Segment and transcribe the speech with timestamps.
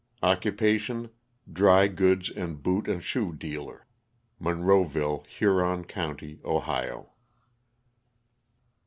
[0.23, 1.11] Occupation,
[1.53, 3.85] dry goods and boot and shoe dealer,
[4.41, 7.11] Monroeville, Huron county, Ohio.